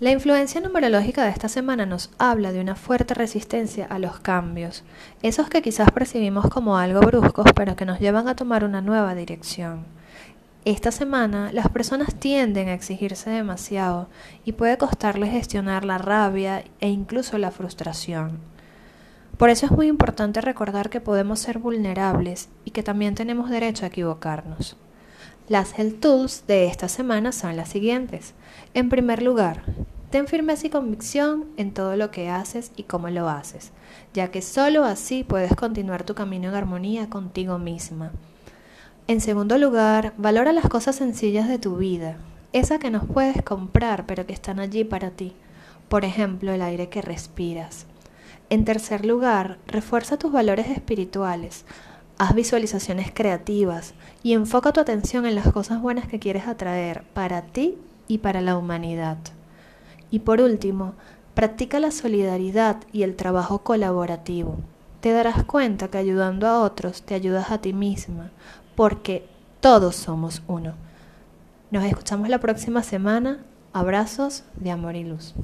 La 0.00 0.10
influencia 0.10 0.60
numerológica 0.60 1.22
de 1.22 1.30
esta 1.30 1.48
semana 1.48 1.86
nos 1.86 2.10
habla 2.18 2.50
de 2.50 2.60
una 2.60 2.74
fuerte 2.74 3.14
resistencia 3.14 3.86
a 3.86 4.00
los 4.00 4.18
cambios, 4.18 4.82
esos 5.22 5.48
que 5.48 5.62
quizás 5.62 5.92
percibimos 5.92 6.48
como 6.48 6.76
algo 6.76 7.00
bruscos 7.00 7.46
pero 7.54 7.76
que 7.76 7.84
nos 7.84 8.00
llevan 8.00 8.26
a 8.26 8.34
tomar 8.34 8.64
una 8.64 8.80
nueva 8.80 9.14
dirección. 9.14 9.84
Esta 10.64 10.90
semana 10.90 11.52
las 11.52 11.68
personas 11.68 12.12
tienden 12.16 12.68
a 12.68 12.74
exigirse 12.74 13.30
demasiado 13.30 14.08
y 14.44 14.52
puede 14.52 14.78
costarles 14.78 15.30
gestionar 15.30 15.84
la 15.84 15.98
rabia 15.98 16.64
e 16.80 16.88
incluso 16.88 17.38
la 17.38 17.52
frustración. 17.52 18.40
Por 19.38 19.48
eso 19.48 19.66
es 19.66 19.72
muy 19.72 19.86
importante 19.86 20.40
recordar 20.40 20.90
que 20.90 21.00
podemos 21.00 21.38
ser 21.38 21.60
vulnerables 21.60 22.48
y 22.64 22.72
que 22.72 22.82
también 22.82 23.14
tenemos 23.14 23.48
derecho 23.48 23.84
a 23.84 23.88
equivocarnos. 23.88 24.76
Las 25.46 25.78
Health 25.78 26.00
Tools 26.00 26.44
de 26.46 26.64
esta 26.68 26.88
semana 26.88 27.30
son 27.30 27.54
las 27.54 27.68
siguientes. 27.68 28.32
En 28.72 28.88
primer 28.88 29.22
lugar, 29.22 29.62
ten 30.08 30.26
firmeza 30.26 30.68
y 30.68 30.70
convicción 30.70 31.44
en 31.58 31.74
todo 31.74 31.96
lo 31.96 32.10
que 32.10 32.30
haces 32.30 32.72
y 32.76 32.84
cómo 32.84 33.10
lo 33.10 33.28
haces, 33.28 33.70
ya 34.14 34.30
que 34.30 34.40
solo 34.40 34.86
así 34.86 35.22
puedes 35.22 35.54
continuar 35.54 36.04
tu 36.04 36.14
camino 36.14 36.48
en 36.48 36.54
armonía 36.54 37.10
contigo 37.10 37.58
misma. 37.58 38.12
En 39.06 39.20
segundo 39.20 39.58
lugar, 39.58 40.14
valora 40.16 40.50
las 40.54 40.66
cosas 40.70 40.96
sencillas 40.96 41.46
de 41.46 41.58
tu 41.58 41.76
vida, 41.76 42.16
esas 42.54 42.78
que 42.78 42.90
no 42.90 43.02
puedes 43.02 43.42
comprar 43.42 44.06
pero 44.06 44.24
que 44.24 44.32
están 44.32 44.60
allí 44.60 44.82
para 44.82 45.10
ti, 45.10 45.34
por 45.90 46.06
ejemplo, 46.06 46.52
el 46.52 46.62
aire 46.62 46.88
que 46.88 47.02
respiras. 47.02 47.84
En 48.48 48.64
tercer 48.64 49.04
lugar, 49.04 49.58
refuerza 49.66 50.16
tus 50.16 50.32
valores 50.32 50.68
espirituales, 50.68 51.66
haz 52.18 52.34
visualizaciones 52.34 53.10
creativas 53.12 53.94
y 54.22 54.32
enfoca 54.34 54.72
tu 54.72 54.80
atención 54.80 55.26
en 55.26 55.34
las 55.34 55.52
cosas 55.52 55.80
buenas 55.80 56.06
que 56.06 56.18
quieres 56.18 56.46
atraer 56.46 57.02
para 57.14 57.42
ti 57.42 57.76
y 58.08 58.18
para 58.18 58.40
la 58.40 58.56
humanidad. 58.56 59.18
Y 60.10 60.20
por 60.20 60.40
último, 60.40 60.94
practica 61.34 61.80
la 61.80 61.90
solidaridad 61.90 62.76
y 62.92 63.02
el 63.02 63.16
trabajo 63.16 63.58
colaborativo. 63.60 64.58
Te 65.00 65.12
darás 65.12 65.44
cuenta 65.44 65.88
que 65.88 65.98
ayudando 65.98 66.46
a 66.46 66.60
otros 66.60 67.02
te 67.02 67.14
ayudas 67.14 67.50
a 67.50 67.58
ti 67.58 67.72
misma, 67.72 68.30
porque 68.74 69.26
todos 69.60 69.96
somos 69.96 70.42
uno. 70.46 70.74
Nos 71.70 71.84
escuchamos 71.84 72.28
la 72.28 72.38
próxima 72.38 72.82
semana. 72.82 73.38
Abrazos 73.72 74.44
de 74.54 74.70
amor 74.70 74.94
y 74.94 75.02
luz. 75.02 75.34